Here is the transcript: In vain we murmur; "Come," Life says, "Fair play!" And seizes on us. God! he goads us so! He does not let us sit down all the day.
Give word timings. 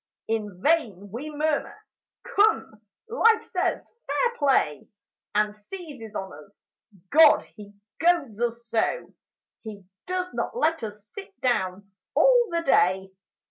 In 0.27 0.59
vain 0.63 1.11
we 1.11 1.29
murmur; 1.29 1.75
"Come," 2.23 2.81
Life 3.07 3.43
says, 3.43 3.93
"Fair 4.07 4.35
play!" 4.35 4.87
And 5.35 5.53
seizes 5.55 6.15
on 6.15 6.33
us. 6.43 6.59
God! 7.11 7.43
he 7.43 7.73
goads 7.99 8.41
us 8.41 8.65
so! 8.65 9.13
He 9.61 9.83
does 10.07 10.33
not 10.33 10.57
let 10.57 10.81
us 10.81 11.05
sit 11.07 11.39
down 11.39 11.91
all 12.15 12.47
the 12.49 12.63
day. 12.63 13.11